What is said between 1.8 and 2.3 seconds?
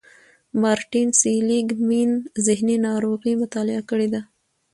مېن